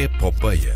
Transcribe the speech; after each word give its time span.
Epopeia. 0.00 0.74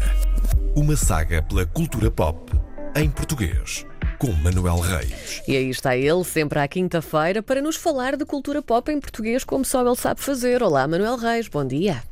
Uma 0.76 0.95
saga 0.96 1.41
pela 1.41 1.65
cultura 1.65 2.11
pop 2.11 2.53
em 2.95 3.11
português. 3.11 3.87
Com 4.19 4.31
Manuel 4.33 4.81
Reis. 4.81 5.41
E 5.49 5.57
aí 5.57 5.71
está 5.71 5.97
ele, 5.97 6.22
sempre 6.24 6.58
à 6.58 6.69
quinta-feira, 6.69 7.42
para 7.42 7.62
nos 7.62 7.74
falar 7.76 8.18
de 8.18 8.26
cultura 8.26 8.60
pop 8.60 8.92
em 8.92 9.00
português, 9.00 9.42
como 9.42 9.64
só 9.64 9.80
ele 9.80 9.96
sabe 9.96 10.21
fazer. 10.21 10.62
Olá, 10.62 10.87
Manuel 10.87 11.16
Reis, 11.16 11.48
bom 11.48 11.66
dia. 11.66 12.02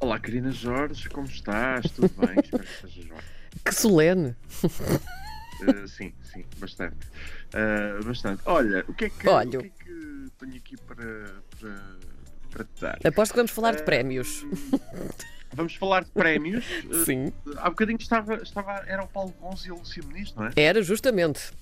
Olá, 0.00 0.18
Karina 0.18 0.50
Jorge, 0.50 1.10
como 1.10 1.26
estás? 1.26 1.90
Tudo 1.90 2.10
bem? 2.16 2.36
Espero 2.42 2.64
que 2.64 2.70
estejas 2.72 3.04
bem. 3.04 3.18
Que 3.62 3.74
solene. 3.74 4.34
Uh, 4.64 5.86
sim, 5.86 6.14
sim, 6.32 6.42
bastante. 6.56 7.06
Uh, 7.52 8.02
bastante. 8.02 8.40
Olha, 8.46 8.82
o 8.88 8.94
que 8.94 9.04
é 9.04 9.08
que, 9.10 9.28
Olha. 9.28 9.58
o 9.58 9.62
que, 9.62 9.68
é 9.68 9.84
que 9.84 10.30
tenho 10.38 10.56
aqui 10.56 10.76
para, 10.86 11.34
para, 11.60 11.82
para 12.50 12.64
te 12.64 12.80
dar? 12.80 12.98
Aposto 13.04 13.32
que 13.32 13.36
vamos 13.36 13.50
falar 13.50 13.74
de 13.74 13.82
Ah, 13.82 13.84
prémios. 13.84 14.42
Vamos 15.54 15.74
falar 15.76 16.04
de 16.04 16.10
prémios. 16.10 16.64
Uh, 16.84 16.94
Sim. 17.04 17.32
há 17.56 17.70
bocadinho 17.70 17.98
estava, 17.98 18.34
estava, 18.36 18.82
era 18.86 19.02
o 19.02 19.08
Paulo 19.08 19.34
Gonzo 19.40 19.68
e 19.68 19.70
a 19.70 19.74
Lúcia 19.74 20.02
Muniz, 20.02 20.34
não 20.34 20.46
é? 20.46 20.50
Era, 20.56 20.82
justamente. 20.82 21.52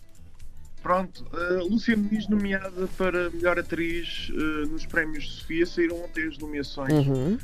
Pronto, 0.82 1.24
uh, 1.32 1.68
Lúcia 1.68 1.96
Muniz 1.96 2.28
nomeada 2.28 2.88
para 2.98 3.30
melhor 3.30 3.58
atriz 3.58 4.30
uh, 4.30 4.66
nos 4.66 4.84
prémios 4.84 5.24
de 5.24 5.30
Sofia. 5.30 5.66
Saíram 5.66 6.02
ontem 6.04 6.26
as 6.26 6.38
nomeações 6.38 7.06
Uhum. 7.06 7.38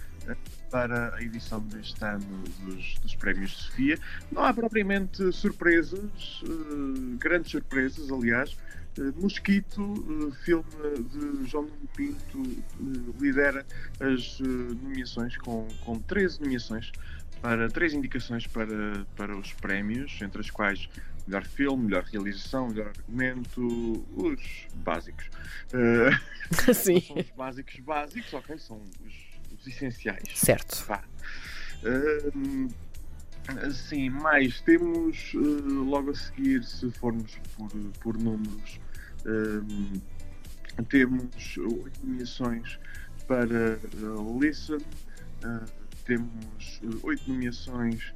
para 0.71 1.15
a 1.15 1.23
edição 1.23 1.61
deste 1.61 2.05
ano 2.05 2.43
dos, 2.65 2.99
dos 2.99 3.15
Prémios 3.15 3.53
de 3.53 3.57
Sofia. 3.59 3.99
Não 4.31 4.45
há 4.45 4.53
propriamente 4.53 5.33
surpresas, 5.33 6.43
eh, 6.45 7.17
grandes 7.19 7.51
surpresas, 7.53 8.11
aliás. 8.13 8.55
Eh, 8.99 9.13
Mosquito, 9.21 9.81
eh, 9.83 10.45
filme 10.45 10.65
de 11.11 11.49
João 11.49 11.65
Nuno 11.65 11.89
Pinto, 11.97 12.43
eh, 12.43 13.21
lidera 13.21 13.65
as 14.01 14.41
nomeações 14.41 15.37
com, 15.37 15.69
com 15.85 15.99
13 16.01 16.41
nomeações 16.41 16.91
para 17.41 17.69
três 17.69 17.95
indicações 17.95 18.47
para, 18.47 19.07
para 19.15 19.37
os 19.37 19.53
prémios, 19.53 20.21
entre 20.21 20.41
as 20.41 20.51
quais 20.51 20.89
melhor 21.27 21.45
filme, 21.45 21.85
melhor 21.85 22.03
realização, 22.05 22.69
melhor 22.69 22.89
argumento, 22.89 24.05
os 24.17 24.67
básicos. 24.77 25.31
Sim. 26.75 27.01
são 27.01 27.17
os 27.17 27.31
básicos 27.37 27.79
básicos, 27.81 28.33
ok? 28.33 28.59
São 28.59 28.83
os, 29.07 29.15
os 29.53 29.67
essenciais. 29.67 30.25
Certo. 30.35 30.85
Hum, 32.35 32.69
sim, 33.73 34.11
mais 34.11 34.61
temos 34.61 35.33
eh, 35.35 35.39
logo 35.39 36.11
a 36.11 36.15
seguir, 36.15 36.65
se 36.65 36.91
formos 36.91 37.39
por, 37.57 37.71
por 38.01 38.19
números, 38.19 38.81
hum, 39.27 40.01
temos 40.89 41.57
oito 41.59 42.01
nomeações 42.05 42.79
para 43.27 43.73
eh, 43.75 43.79
Listen, 44.41 44.79
eh, 45.45 45.65
temos 46.05 46.81
eh, 46.83 46.99
oito 47.03 47.31
nomeações 47.31 48.13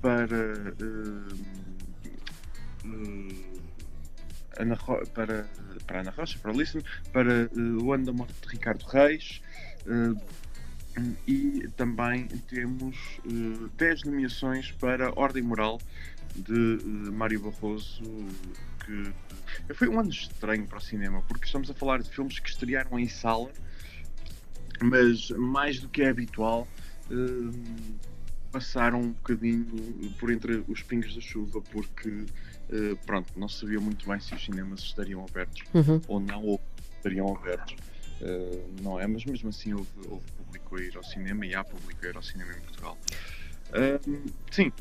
para 0.00 0.54
hum, 0.82 1.28
eh, 2.84 3.56
Ana 4.58 4.76
para, 5.14 5.46
para 5.86 6.00
Ana 6.00 6.10
Rocha, 6.10 6.38
para 6.38 6.52
Listen, 6.52 6.82
para 7.12 7.42
eh, 7.42 7.48
o 7.82 7.92
ano 7.92 8.06
da 8.06 8.12
morte 8.12 8.34
de 8.42 8.48
Ricardo 8.48 8.82
Reis. 8.84 9.40
eh, 9.86 10.36
e 11.26 11.68
também 11.76 12.26
temos 12.48 12.96
eh, 13.26 13.68
10 13.76 14.04
nomeações 14.04 14.72
para 14.72 15.12
Ordem 15.18 15.42
Moral 15.42 15.78
de 16.34 16.78
eh, 16.80 17.10
Mário 17.10 17.40
Barroso, 17.40 18.02
que 18.86 19.74
foi 19.74 19.88
um 19.88 19.98
ano 20.00 20.10
estranho 20.10 20.66
para 20.66 20.78
o 20.78 20.80
cinema, 20.80 21.22
porque 21.22 21.44
estamos 21.46 21.70
a 21.70 21.74
falar 21.74 22.02
de 22.02 22.08
filmes 22.08 22.38
que 22.38 22.48
estrearam 22.48 22.98
em 22.98 23.08
sala, 23.08 23.50
mas 24.82 25.30
mais 25.30 25.80
do 25.80 25.88
que 25.88 26.02
é 26.02 26.08
habitual, 26.08 26.68
eh, 27.10 27.14
passaram 28.52 29.00
um 29.00 29.12
bocadinho 29.12 29.66
por 30.18 30.30
entre 30.30 30.64
os 30.68 30.82
pingos 30.82 31.14
da 31.14 31.20
chuva, 31.20 31.60
porque 31.60 32.24
eh, 32.70 32.94
pronto, 33.04 33.28
não 33.36 33.48
se 33.48 33.60
sabia 33.60 33.80
muito 33.80 34.06
bem 34.08 34.18
se 34.20 34.34
os 34.34 34.44
cinemas 34.44 34.80
estariam 34.80 35.24
abertos 35.24 35.64
Uhum. 35.74 36.00
ou 36.08 36.20
não, 36.20 36.42
ou 36.42 36.60
estariam 36.96 37.34
abertos. 37.36 37.76
Uh, 38.18 38.82
não 38.82 38.98
é, 38.98 39.06
mas 39.06 39.26
mesmo 39.26 39.50
assim 39.50 39.74
houve, 39.74 39.90
houve 40.08 40.24
público 40.38 40.76
a 40.76 40.80
ir 40.80 40.96
ao 40.96 41.04
cinema 41.04 41.44
e 41.44 41.54
há 41.54 41.62
público 41.62 42.02
a 42.02 42.08
ir 42.08 42.16
ao 42.16 42.22
cinema 42.22 42.50
em 42.52 42.60
Portugal. 42.62 42.96
Sim, 44.50 44.72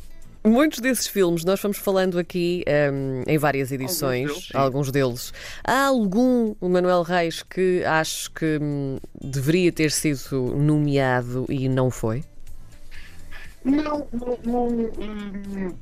Muitos 0.45 0.79
desses 0.79 1.07
filmes 1.07 1.43
nós 1.43 1.59
fomos 1.59 1.77
falando 1.77 2.19
aqui 2.19 2.63
hum, 2.93 3.23
em 3.25 3.37
várias 3.37 3.71
edições, 3.71 4.27
deles, 4.27 4.47
sim. 4.47 4.57
alguns 4.57 4.91
deles. 4.91 5.33
Há 5.63 5.87
algum, 5.87 6.55
o 6.61 6.69
Manuel 6.69 7.01
Reis, 7.01 7.41
que 7.41 7.83
acho 7.83 8.31
que 8.31 8.59
hum, 8.61 8.97
deveria 9.19 9.71
ter 9.71 9.91
sido 9.91 10.53
nomeado 10.55 11.45
e 11.49 11.67
não 11.67 11.89
foi? 11.89 12.23
não, 13.65 14.07
não, 14.13 14.37
não, 14.45 14.67
hum, 14.67 15.73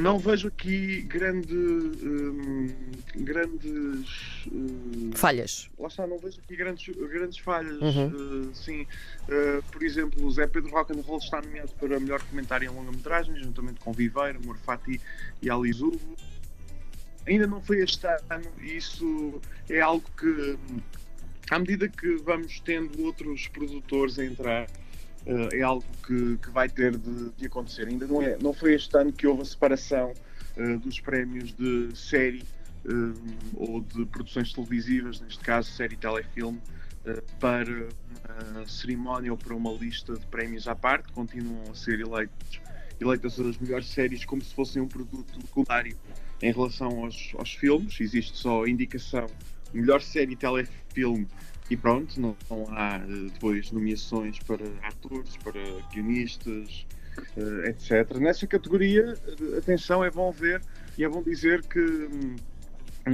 não 0.00 0.18
vejo 0.18 0.48
aqui 0.48 1.02
grande, 1.02 1.54
hum, 1.54 2.68
grandes. 3.16 4.46
hum, 4.50 5.10
Falhas. 5.14 5.70
lá 5.78 5.88
está, 5.88 6.06
não 6.06 6.18
vejo 6.18 6.38
aqui 6.40 6.56
grandes, 6.56 6.94
grandes 6.96 7.38
falhas. 7.38 7.80
Uhum. 7.80 8.48
Uh, 8.48 8.54
sim, 8.54 8.86
Uh, 9.24 9.62
por 9.72 9.82
exemplo, 9.82 10.22
o 10.22 10.30
Zé 10.30 10.46
Pedro 10.46 10.70
Rock'n'Roll 10.70 11.16
está 11.16 11.40
nomeado 11.40 11.72
para 11.80 11.98
melhor 11.98 12.22
comentário 12.24 12.70
em 12.70 12.74
longa-metragem, 12.74 13.34
juntamente 13.36 13.80
com 13.80 13.90
Viveiro, 13.90 14.38
Morfati 14.44 15.00
e 15.40 15.48
Ali 15.48 15.72
Zurbo. 15.72 16.14
Ainda 17.26 17.46
não 17.46 17.58
foi 17.62 17.78
este 17.78 18.06
ano, 18.28 18.44
e 18.60 18.76
isso 18.76 19.40
é 19.70 19.80
algo 19.80 20.04
que, 20.18 20.26
hum, 20.26 20.78
à 21.50 21.58
medida 21.58 21.88
que 21.88 22.16
vamos 22.16 22.60
tendo 22.60 23.02
outros 23.02 23.48
produtores 23.48 24.18
a 24.18 24.26
entrar, 24.26 24.66
é 25.26 25.62
algo 25.62 25.84
que, 26.06 26.36
que 26.38 26.50
vai 26.50 26.68
ter 26.68 26.96
de, 26.96 27.30
de 27.30 27.46
acontecer. 27.46 27.88
Ainda 27.88 28.06
não, 28.06 28.22
é, 28.22 28.36
não 28.40 28.52
foi 28.52 28.74
este 28.74 28.96
ano 28.96 29.12
que 29.12 29.26
houve 29.26 29.42
a 29.42 29.44
separação 29.44 30.12
uh, 30.56 30.78
dos 30.78 31.00
prémios 31.00 31.52
de 31.52 31.96
série 31.96 32.42
um, 32.84 33.14
ou 33.54 33.80
de 33.80 34.04
produções 34.06 34.52
televisivas, 34.52 35.20
neste 35.20 35.42
caso 35.42 35.70
série 35.70 35.96
telefilme, 35.96 36.60
para 37.38 37.88
uma 38.50 38.66
cerimónia 38.66 39.30
ou 39.30 39.36
para 39.36 39.54
uma 39.54 39.70
lista 39.72 40.14
de 40.14 40.26
prémios 40.26 40.66
à 40.66 40.74
parte, 40.74 41.12
continuam 41.12 41.70
a 41.70 41.74
ser 41.74 42.00
eleitos, 42.00 42.60
eleitas 43.00 43.38
as 43.38 43.58
melhores 43.58 43.86
séries 43.86 44.24
como 44.24 44.42
se 44.42 44.54
fossem 44.54 44.80
um 44.80 44.88
produto 44.88 45.38
secundário 45.40 45.96
em 46.40 46.52
relação 46.52 47.04
aos, 47.04 47.32
aos 47.36 47.52
filmes. 47.52 48.00
Existe 48.00 48.36
só 48.38 48.64
a 48.64 48.70
indicação 48.70 49.26
melhor 49.72 50.00
série 50.00 50.36
telefilme 50.36 51.26
e 51.70 51.76
pronto, 51.76 52.20
não, 52.20 52.36
não 52.50 52.66
há 52.70 52.96
eh, 52.96 53.30
depois 53.32 53.70
nomeações 53.72 54.38
para 54.40 54.64
atores, 54.82 55.36
para 55.38 55.60
guionistas, 55.92 56.86
eh, 57.36 57.70
etc. 57.70 58.18
Nessa 58.18 58.46
categoria, 58.46 59.14
eh, 59.26 59.58
atenção, 59.58 60.04
é 60.04 60.10
bom 60.10 60.30
ver 60.30 60.60
e 60.98 61.04
é 61.04 61.08
bom 61.08 61.22
dizer 61.22 61.62
que 61.62 61.80
hum, 61.80 62.36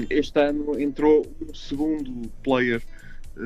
este 0.08 0.38
ano 0.40 0.78
entrou 0.80 1.26
um 1.48 1.54
segundo 1.54 2.28
player 2.42 2.82
eh, 3.36 3.40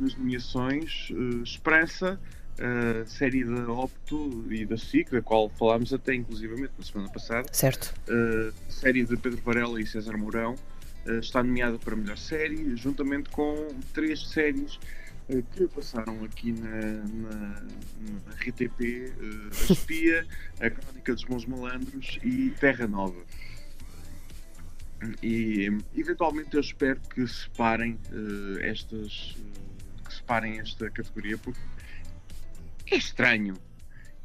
nas 0.00 0.16
nomeações, 0.16 1.08
eh, 1.12 1.42
Esperança, 1.42 2.18
a 2.60 3.06
série 3.06 3.44
da 3.44 3.70
Opto 3.72 4.44
e 4.50 4.66
da 4.66 4.76
SIC, 4.76 5.12
da 5.12 5.22
qual 5.22 5.48
falámos 5.48 5.94
até 5.94 6.12
inclusivamente 6.12 6.72
na 6.76 6.84
semana 6.84 7.08
passada, 7.08 7.46
Certo. 7.52 7.94
série 8.68 9.04
de 9.04 9.16
Pedro 9.16 9.40
Varela 9.44 9.80
e 9.80 9.86
César 9.86 10.16
Mourão, 10.16 10.56
está 11.20 11.42
nomeada 11.42 11.78
para 11.78 11.96
melhor 11.96 12.18
série, 12.18 12.76
juntamente 12.76 13.30
com 13.30 13.68
três 13.92 14.28
séries 14.28 14.78
eh, 15.28 15.42
que 15.52 15.66
passaram 15.68 16.24
aqui 16.24 16.52
na, 16.52 16.68
na, 16.70 17.62
na 18.26 18.32
RTP, 18.40 18.80
eh, 18.80 19.68
A 19.68 19.72
Espia, 19.72 20.26
A 20.60 20.70
Crónica 20.70 21.14
dos 21.14 21.24
Bons 21.24 21.44
Malandros 21.46 22.18
e 22.22 22.50
Terra 22.58 22.86
Nova. 22.86 23.22
E 25.22 25.70
eventualmente 25.96 26.54
eu 26.54 26.60
espero 26.60 27.00
que 27.00 27.26
separem 27.26 27.98
eh, 28.10 28.68
estas 28.68 29.36
eh, 29.38 30.04
que 30.04 30.14
separem 30.14 30.58
esta 30.58 30.90
categoria 30.90 31.38
porque 31.38 31.60
é 32.90 32.96
estranho. 32.96 33.54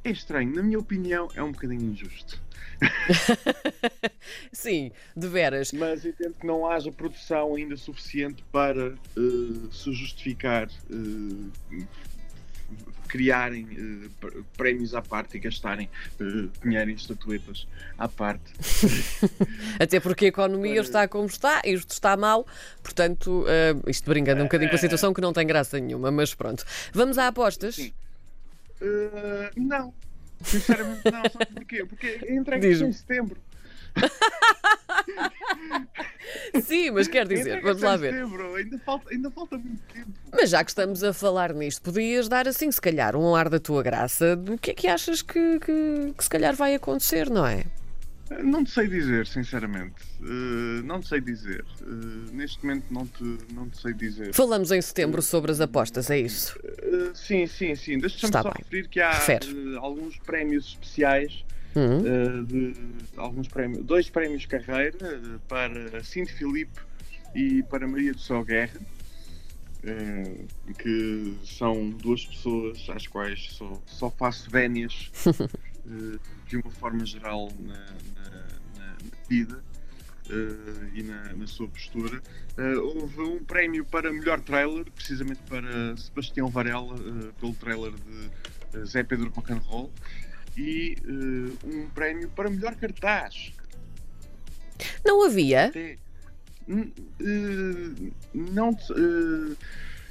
É 0.04 0.12
estranho, 0.12 0.54
na 0.56 0.62
minha 0.64 0.80
opinião, 0.80 1.30
é 1.36 1.42
um 1.42 1.52
bocadinho 1.52 1.92
injusto. 1.92 2.42
Sim, 4.52 4.92
de 5.16 5.28
veras. 5.28 5.72
Mas 5.72 6.06
entendo 6.06 6.34
que 6.40 6.46
não 6.46 6.68
haja 6.70 6.92
produção 6.92 7.56
ainda 7.56 7.78
suficiente 7.78 8.44
para 8.52 8.88
eh, 8.90 9.70
se 9.72 9.94
justificar 9.94 10.68
eh, 10.92 11.84
criarem 13.08 14.10
pr- 14.20 14.42
prémios 14.58 14.94
à 14.96 15.02
parte 15.02 15.38
e 15.38 15.40
gastarem 15.40 15.90
eh, 16.20 16.24
dinheiro 16.64 16.90
em 16.90 16.96
estatuetas 16.96 17.68
à 17.98 18.08
parte. 18.10 18.52
Até 19.80 20.00
porque 20.00 20.26
a 20.26 20.28
economia 20.30 20.82
está 20.82 21.08
como 21.08 21.28
está, 21.28 21.62
isto 21.64 21.92
está 21.92 22.18
mal, 22.18 22.46
portanto, 22.82 23.46
eh, 23.48 23.76
isto 23.88 24.10
brincando 24.10 24.42
um 24.42 24.46
bocadinho 24.46 24.70
com 24.70 24.76
a 24.76 24.80
situação 24.80 25.14
que 25.14 25.22
não 25.22 25.32
tem 25.32 25.46
graça 25.48 25.80
nenhuma, 25.80 26.12
mas 26.12 26.34
pronto. 26.34 26.66
Vamos 26.92 27.18
a 27.18 27.28
apostas? 27.28 27.76
Sim. 27.76 27.94
Eh, 28.84 29.52
não. 29.56 29.94
Sinceramente 30.44 31.10
não, 31.10 31.22
sabe 31.32 31.46
porquê? 31.54 31.86
Porque 31.86 32.20
a 32.28 32.34
entrega 32.34 32.68
Diz-me. 32.68 32.88
é 32.88 32.90
em 32.90 32.94
setembro. 32.94 33.40
Sim, 36.62 36.92
mas 36.92 37.08
quer 37.08 37.28
dizer, 37.28 37.62
vamos 37.62 37.82
lá 37.82 37.96
ver. 37.96 38.14
setembro, 38.14 38.56
Ainda 38.56 38.80
falta, 38.80 39.10
ainda 39.12 39.32
falta 39.32 39.58
muito 39.58 39.82
tempo. 39.94 40.12
Mas 40.32 40.50
já 40.50 40.64
que 40.64 40.72
estamos 40.72 41.04
a 41.04 41.14
falar 41.14 41.54
nisto, 41.54 41.82
podias 41.82 42.28
dar 42.28 42.48
assim, 42.48 42.72
se 42.72 42.82
calhar, 42.82 43.16
um 43.16 43.36
ar 43.36 43.50
da 43.50 43.60
tua 43.60 43.84
graça 43.84 44.36
do 44.36 44.58
que 44.58 44.72
é 44.72 44.74
que 44.74 44.88
achas 44.88 45.22
que, 45.22 45.60
que, 45.60 46.14
que 46.18 46.24
se 46.24 46.30
calhar 46.30 46.56
vai 46.56 46.76
acontecer, 46.76 47.30
não 47.30 47.46
é? 47.46 47.64
Não 48.42 48.64
te 48.64 48.72
sei 48.72 48.88
dizer, 48.88 49.28
sinceramente. 49.28 49.96
Uh, 50.22 50.84
não 50.84 51.00
te 51.00 51.10
sei 51.10 51.22
dizer. 51.22 51.66
Uh, 51.82 52.34
neste 52.34 52.66
momento 52.66 52.86
não 52.92 53.06
te, 53.06 53.38
não 53.54 53.70
te 53.70 53.82
sei 53.82 53.94
dizer. 53.94 54.34
Falamos 54.34 54.72
em 54.72 54.82
setembro 54.82 55.22
sobre 55.22 55.52
as 55.52 55.60
apostas, 55.60 56.10
é 56.10 56.20
isso? 56.20 56.58
Uh, 56.60 57.16
sim, 57.16 57.46
sim, 57.46 57.76
sim. 57.76 58.00
Deixa-me 58.00 58.32
só 58.32 58.44
bem. 58.44 58.54
referir 58.58 58.88
que 58.88 59.00
há 59.00 59.14
alguns 59.80 60.18
prémios 60.20 60.68
especiais. 60.68 61.44
Hum, 61.76 62.02
uh, 62.02 62.44
de, 62.46 62.76
alguns 63.18 63.48
prémios, 63.48 63.84
dois 63.84 64.08
prémios 64.08 64.46
carreira 64.46 65.20
para 65.48 66.04
Cinto 66.04 66.32
Filipe 66.32 66.80
e 67.34 67.64
para 67.64 67.88
Maria 67.88 68.14
do 68.14 68.20
Céu 68.20 68.44
Guerra, 68.46 68.80
que 70.78 71.36
são 71.44 71.90
duas 71.90 72.28
pessoas 72.28 72.88
às 72.90 73.08
quais 73.08 73.54
só, 73.54 73.82
só 73.88 74.12
faço 74.12 74.52
vénias 74.52 75.12
de 76.48 76.58
uma 76.58 76.72
forma 76.72 77.06
geral 77.06 77.50
na, 77.60 77.74
na- 77.74 78.48
na- 78.78 78.98
vida 79.30 79.64
uh, 80.30 80.90
e 80.96 81.04
na, 81.04 81.34
na 81.34 81.48
sua 81.48 81.68
postura. 81.68 82.22
Uh, 82.58 82.80
houve 82.82 83.22
um 83.22 83.44
prémio 83.44 83.84
para 83.86 84.12
melhor 84.12 84.40
trailer, 84.42 84.86
precisamente 84.92 85.42
para 85.50 85.96
Sebastião 85.98 86.48
Varela, 86.50 86.96
pelo 87.40 87.54
trailer 87.56 87.92
de 87.94 88.86
Zé 88.86 89.04
Pedro 89.04 89.30
Rock'n'Roll, 89.36 89.92
e 90.58 90.96
um 91.66 91.90
prémio 91.90 92.30
para 92.30 92.50
melhor 92.50 92.76
cartaz. 92.76 93.52
Não 95.06 95.26
havia? 95.26 95.66
Até, 95.68 95.98
não. 98.34 98.78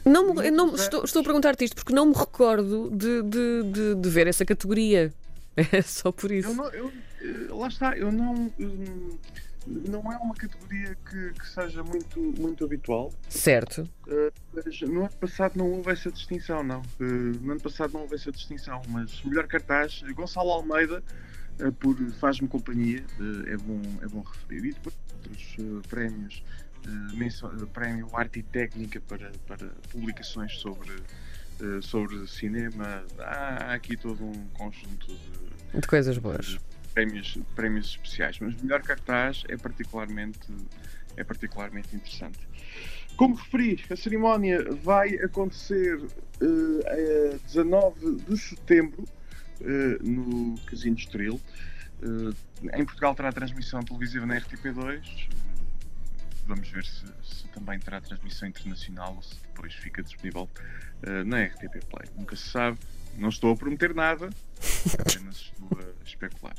Não, 0.05 0.35
me- 0.35 0.51
não, 0.51 0.75
estou, 0.75 1.05
estou 1.05 1.21
a 1.21 1.25
perguntar-te 1.25 1.65
isto 1.65 1.77
porque 1.77 1.93
não 1.95 2.07
me 2.07 2.15
recordo 2.15 2.91
de, 2.91 3.23
de, 3.23 3.63
de, 3.73 3.95
de 3.95 4.09
ver 4.11 4.27
essa 4.27 4.45
categoria. 4.45 5.13
É 5.56 5.82
só 5.82 6.10
por 6.10 6.31
eu 6.31 6.38
isso. 6.38 6.54
não, 6.54 6.69
eu, 6.70 6.87
uh, 6.87 7.58
lá 7.58 7.69
está, 7.69 7.96
eu 7.96 8.10
não. 8.10 8.50
um, 8.58 9.19
não 9.66 10.12
é 10.12 10.16
uma 10.16 10.34
categoria 10.34 10.96
que, 11.08 11.32
que 11.38 11.49
seja 11.49 11.84
muito, 11.84 12.19
muito 12.38 12.64
habitual. 12.64 13.12
Certo. 13.28 13.88
Uh, 14.08 14.32
mas 14.52 14.81
no 14.81 15.00
ano 15.02 15.12
passado 15.20 15.56
não 15.56 15.70
houve 15.70 15.90
essa 15.93 16.10
distinção, 16.10 16.64
não. 16.64 16.81
Uh, 16.99 17.04
no 17.40 17.52
ano 17.52 17.60
passado 17.60 17.93
não 17.93 18.00
houve 18.00 18.14
essa 18.16 18.32
distinção, 18.32 18.82
mas 18.88 19.22
melhor 19.22 19.46
cartaz, 19.46 20.02
Gonçalo 20.14 20.50
Almeida, 20.50 21.02
uh, 21.60 21.70
por 21.72 21.96
Faz-me 22.19 22.49
Companhia, 22.49 23.04
é, 23.46 23.56
bom, 23.56 23.81
é 24.02 24.06
bom 24.08 24.22
referir. 24.22 24.70
E 24.70 24.72
depois 24.72 24.94
outros 25.14 25.87
prémios, 25.87 26.43
menso- 27.14 27.49
prémio 27.72 28.08
Arte 28.12 28.40
e 28.40 28.43
Técnica 28.43 29.00
para, 29.02 29.31
para 29.46 29.69
publicações 29.90 30.58
sobre, 30.58 30.90
sobre 31.82 32.26
cinema. 32.26 33.04
Há 33.19 33.75
aqui 33.75 33.96
todo 33.96 34.25
um 34.25 34.46
conjunto 34.54 35.06
de, 35.06 35.81
De 35.81 35.87
coisas 35.87 36.19
boas. 36.19 36.58
prémios, 36.94 37.38
prémios 37.54 37.87
especiais, 37.90 38.38
mas 38.40 38.60
melhor 38.60 38.82
cartaz 38.82 39.44
é 39.49 39.56
particularmente, 39.56 40.38
é 41.16 41.25
particularmente 41.25 41.94
interessante. 41.96 42.38
Como 43.16 43.34
referi, 43.34 43.81
a 43.90 43.96
cerimónia 43.96 44.64
vai 44.82 45.14
acontecer 45.16 46.00
eh, 46.40 47.34
a 47.34 47.46
19 47.46 48.16
de 48.28 48.37
setembro 48.38 49.04
eh, 49.60 49.99
no 50.02 50.54
Casino 50.66 50.96
Estoril. 50.96 51.40
Eh, 52.02 52.78
em 52.78 52.84
Portugal 52.84 53.14
terá 53.14 53.31
transmissão 53.31 53.82
televisiva 53.82 54.25
na 54.25 54.40
RTP2. 54.40 55.28
Vamos 56.47 56.69
ver 56.69 56.85
se, 56.85 57.05
se 57.23 57.49
também 57.55 57.79
terá 57.79 58.00
transmissão 58.00 58.49
internacional 58.49 59.15
ou 59.17 59.23
se 59.23 59.35
depois 59.43 59.73
fica 59.75 60.03
disponível 60.03 60.49
eh, 61.03 61.25
na 61.25 61.43
RTP 61.44 61.85
Play. 61.91 62.09
Nunca 62.17 62.35
se 62.37 62.49
sabe. 62.50 62.79
Não 63.19 63.29
estou 63.29 63.53
a 63.53 63.56
prometer 63.56 63.94
nada, 63.94 64.31
apenas 64.99 65.37
estou 65.37 65.79
a 65.79 66.05
especular. 66.06 66.55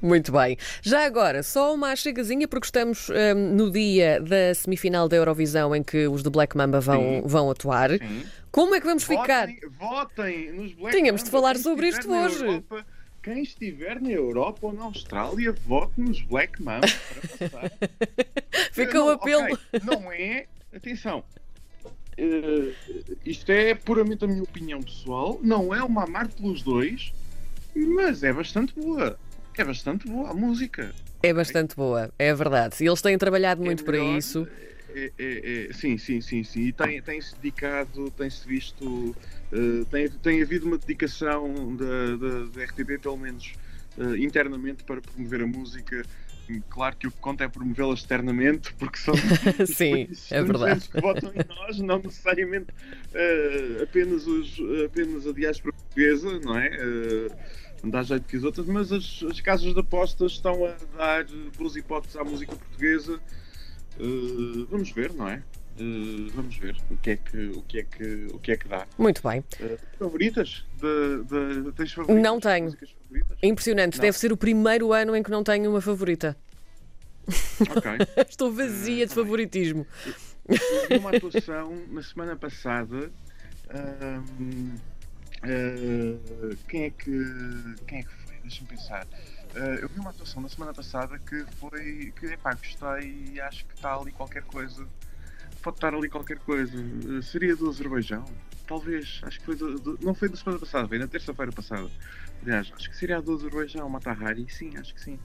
Muito 0.00 0.30
bem. 0.30 0.56
Já 0.82 1.04
agora, 1.04 1.42
só 1.42 1.74
uma 1.74 1.94
chegazinha, 1.96 2.46
porque 2.46 2.66
estamos 2.66 3.08
hum, 3.10 3.54
no 3.56 3.70
dia 3.72 4.20
da 4.20 4.54
semifinal 4.54 5.08
da 5.08 5.16
Eurovisão 5.16 5.74
em 5.74 5.82
que 5.82 6.06
os 6.06 6.22
de 6.22 6.30
Black 6.30 6.56
Mamba 6.56 6.80
vão, 6.80 7.00
Sim. 7.02 7.22
vão 7.26 7.50
atuar. 7.50 7.90
Sim. 7.90 8.24
Como 8.52 8.74
é 8.74 8.80
que 8.80 8.86
vamos 8.86 9.02
ficar? 9.02 9.48
Votem, 9.48 9.70
votem 9.78 10.52
nos 10.52 10.72
Black 10.74 10.96
Tínhamos 10.96 11.22
de 11.24 11.26
Mamba. 11.30 11.38
falar 11.40 11.54
Quem 11.54 11.62
sobre 11.64 11.88
isto 11.88 12.10
hoje. 12.12 12.44
Europa- 12.44 12.86
quem 13.22 13.42
estiver 13.42 14.00
na 14.00 14.10
Europa 14.10 14.66
ou 14.66 14.72
na 14.72 14.84
Austrália, 14.84 15.52
vote 15.66 15.92
nos 16.00 16.20
Black 16.22 16.62
Mamba 16.62 16.86
para 16.88 17.48
passar. 17.48 17.72
Fica 18.72 19.02
o 19.02 19.10
apelo. 19.10 19.44
ok, 19.44 19.58
não 19.84 20.10
é. 20.12 20.46
Atenção. 20.74 21.22
eh, 22.16 22.72
isto 23.24 23.50
é 23.50 23.74
puramente 23.74 24.24
a 24.24 24.28
minha 24.28 24.42
opinião 24.42 24.82
pessoal. 24.82 25.38
Não 25.42 25.74
é 25.74 25.82
uma 25.82 26.04
amar 26.04 26.28
pelos 26.28 26.62
dois, 26.62 27.12
mas 27.74 28.22
é 28.22 28.32
bastante 28.32 28.72
boa. 28.74 29.18
É 29.56 29.64
bastante 29.64 30.06
boa 30.08 30.30
a 30.30 30.34
música. 30.34 30.94
É 31.22 31.34
bastante 31.34 31.76
boa, 31.76 32.10
é 32.18 32.34
verdade. 32.34 32.76
E 32.80 32.86
eles 32.86 33.02
têm 33.02 33.18
trabalhado 33.18 33.62
muito 33.62 33.82
É 33.82 33.84
para 33.84 33.98
melhor, 33.98 34.16
isso. 34.16 34.48
É- 34.94 35.12
é- 35.18 35.66
é- 35.68 35.72
sim, 35.72 35.96
sim, 35.98 36.20
sim, 36.20 36.42
sim. 36.44 36.60
E 36.62 36.72
tem- 36.72 37.02
tem-se 37.02 37.34
dedicado, 37.36 38.10
tem-se 38.12 38.46
visto, 38.46 39.14
eh, 39.52 39.84
tem, 39.90 40.08
tem 40.10 40.42
havido 40.42 40.66
uma 40.66 40.78
dedicação 40.78 41.76
da, 41.76 42.16
da, 42.16 42.46
da 42.46 42.62
RTP, 42.62 42.98
pelo 42.98 43.16
menos 43.16 43.54
eh, 43.98 44.16
internamente, 44.18 44.84
para 44.84 45.00
promover 45.00 45.42
a 45.42 45.46
música. 45.46 46.04
Claro 46.68 46.96
que 46.96 47.06
o 47.06 47.12
que 47.12 47.18
conta 47.20 47.44
é 47.44 47.48
promovê-la 47.48 47.94
externamente, 47.94 48.74
porque 48.74 48.98
são 48.98 49.14
Sim, 49.66 50.08
é 50.30 50.42
verdade. 50.42 50.88
que 50.88 51.00
votam 51.00 51.32
em 51.32 51.44
nós, 51.46 51.78
não 51.78 51.98
necessariamente 51.98 52.66
eh, 53.12 53.80
apenas, 53.82 54.26
os, 54.26 54.56
apenas 54.84 55.26
a 55.26 55.32
diáspora 55.32 55.72
portuguesa, 55.72 56.40
não 56.40 56.56
é? 56.56 56.70
Não 57.82 57.90
dá 57.90 58.02
jeito 58.02 58.26
que 58.26 58.36
as 58.36 58.44
outras, 58.44 58.66
mas 58.66 58.92
as, 58.92 59.22
as 59.22 59.40
casas 59.40 59.72
de 59.72 59.80
apostas 59.80 60.32
estão 60.32 60.64
a 60.66 60.74
dar 60.96 61.24
boas 61.56 61.76
hipóteses 61.76 62.16
à 62.16 62.24
música 62.24 62.54
portuguesa. 62.54 63.20
Uh, 64.00 64.66
vamos 64.70 64.90
ver, 64.90 65.12
não 65.12 65.28
é? 65.28 65.42
Uh, 65.78 66.30
vamos 66.34 66.56
ver 66.56 66.74
o 66.90 66.96
que 66.96 67.10
é 67.10 67.16
que, 67.16 67.46
o 67.48 67.62
que, 67.62 67.78
é 67.78 67.82
que, 67.82 68.28
o 68.32 68.38
que, 68.38 68.52
é 68.52 68.56
que 68.56 68.66
dá. 68.66 68.86
Muito 68.96 69.22
bem. 69.26 69.40
Uh, 69.60 69.78
favoritas? 69.98 70.64
De, 70.78 71.24
de, 71.64 71.72
tens 71.72 71.92
favoritas? 71.92 72.22
Não 72.22 72.40
tenho. 72.40 72.74
Impressionante. 73.42 73.98
Não. 73.98 74.02
Deve 74.02 74.18
ser 74.18 74.32
o 74.32 74.36
primeiro 74.36 74.92
ano 74.92 75.14
em 75.14 75.22
que 75.22 75.30
não 75.30 75.44
tenho 75.44 75.70
uma 75.70 75.82
favorita. 75.82 76.34
Ok. 77.76 77.92
Estou 78.28 78.50
vazia 78.50 79.06
de 79.06 79.10
tá 79.10 79.16
bem. 79.16 79.24
favoritismo. 79.24 79.86
Vi 80.48 80.96
uma 80.98 81.10
atuação 81.10 81.76
na 81.90 82.02
semana 82.02 82.36
passada. 82.36 83.12
ah, 83.68 84.22
quem, 86.68 86.84
é 86.84 86.90
que, 86.90 87.74
quem 87.86 87.98
é 87.98 88.02
que 88.02 88.12
foi? 88.24 88.36
Deixa-me 88.42 88.68
pensar. 88.68 89.06
Ah, 89.54 89.58
eu 89.80 89.88
vi 89.88 89.98
uma 89.98 90.10
atuação 90.10 90.42
na 90.42 90.48
semana 90.48 90.72
passada 90.72 91.18
que 91.18 91.44
foi. 91.58 92.12
que 92.18 92.26
epá, 92.26 92.54
gostei 92.54 93.32
e 93.34 93.40
acho 93.40 93.64
que 93.66 93.74
está 93.74 93.94
ali 93.96 94.12
qualquer 94.12 94.42
coisa. 94.44 94.86
Pode 95.62 95.76
estar 95.76 95.94
ali 95.94 96.08
qualquer 96.08 96.38
coisa. 96.38 96.72
Ah, 97.18 97.22
seria 97.22 97.56
do 97.56 97.68
Azerbaijão? 97.68 98.24
Talvez. 98.66 99.20
Acho 99.24 99.40
que 99.40 99.46
foi 99.46 99.56
do, 99.56 99.78
do- 99.78 99.98
não 100.00 100.14
foi 100.14 100.28
da 100.28 100.36
semana 100.36 100.58
passada, 100.60 100.86
foi 100.88 100.98
na 100.98 101.08
terça-feira 101.08 101.50
passada. 101.52 101.90
Aliás, 102.42 102.72
acho 102.74 102.88
que 102.88 102.96
seria 102.96 103.18
a 103.18 103.20
do 103.20 103.34
Azerbaijão, 103.34 103.88
Matahari. 103.88 104.48
Sim, 104.48 104.76
acho 104.78 104.94
que 104.94 105.00
sim. 105.00 105.18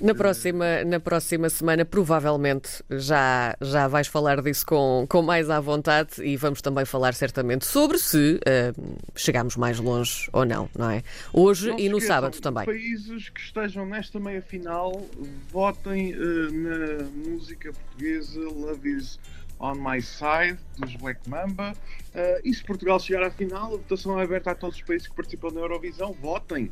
Na 0.00 0.14
próxima, 0.14 0.82
na 0.84 0.98
próxima 0.98 1.50
semana, 1.50 1.84
provavelmente, 1.84 2.82
já, 2.90 3.54
já 3.60 3.86
vais 3.86 4.06
falar 4.06 4.40
disso 4.40 4.64
com, 4.64 5.04
com 5.06 5.20
mais 5.20 5.50
à 5.50 5.60
vontade 5.60 6.24
e 6.24 6.38
vamos 6.38 6.62
também 6.62 6.86
falar 6.86 7.12
certamente 7.12 7.66
sobre 7.66 7.98
se 7.98 8.40
ah, 8.46 8.72
chegamos 9.14 9.56
mais 9.56 9.78
longe 9.78 10.28
ou 10.32 10.46
não, 10.46 10.70
não 10.76 10.90
é? 10.90 11.02
Hoje 11.32 11.68
Não 11.68 11.78
e 11.78 11.88
no 11.90 12.00
sábado 12.00 12.40
também. 12.40 12.64
Países 12.64 13.28
que 13.28 13.40
estejam 13.40 13.84
nesta 13.84 14.18
meia 14.18 14.40
final, 14.40 15.06
votem 15.50 16.12
eh, 16.12 16.16
na 16.50 17.04
música 17.28 17.70
portuguesa 17.72 18.40
Love 18.40 18.88
Is 18.88 19.18
On 19.58 19.74
My 19.74 20.00
Side, 20.00 20.58
dos 20.78 20.96
Black 20.96 21.28
Mamba. 21.28 21.74
Eh, 22.14 22.40
e 22.44 22.54
se 22.54 22.64
Portugal 22.64 22.98
chegar 22.98 23.22
à 23.22 23.30
final, 23.30 23.66
a 23.66 23.76
votação 23.76 24.18
é 24.18 24.24
aberta 24.24 24.52
a 24.52 24.54
todos 24.54 24.76
os 24.76 24.82
países 24.82 25.06
que 25.06 25.14
participam 25.14 25.48
da 25.48 25.60
Eurovisão. 25.60 26.16
Votem! 26.20 26.70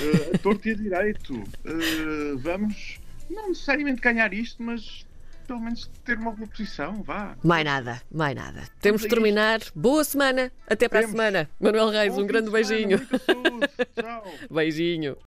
Eh, 0.00 0.30
a 0.34 0.38
torto 0.38 0.68
e 0.68 0.72
a 0.72 0.74
direito. 0.74 1.42
Eh, 1.64 2.34
vamos, 2.36 2.98
não 3.30 3.48
necessariamente 3.48 4.00
ganhar 4.00 4.32
isto, 4.32 4.62
mas 4.62 5.06
pelo 5.46 5.60
menos 5.60 5.88
ter 6.04 6.18
uma 6.18 6.32
boa 6.32 6.48
posição. 6.48 7.02
Vá. 7.02 7.36
Mais 7.42 7.64
nada, 7.64 8.02
mais 8.12 8.34
nada. 8.34 8.62
Temos 8.80 9.02
de 9.02 9.06
a 9.06 9.08
isto. 9.08 9.14
terminar. 9.14 9.60
Boa 9.74 10.02
semana. 10.04 10.50
Até 10.66 10.88
para 10.88 10.98
a 10.98 11.02
Temos. 11.02 11.16
semana. 11.16 11.50
Manuel 11.60 11.88
Reis, 11.90 12.14
Bom 12.14 12.22
um 12.22 12.26
grande 12.26 12.50
de 12.50 12.64
semana, 12.64 12.98
beijinho. 12.98 13.06
Tchau. 13.94 14.34
Beijinho. 14.50 15.16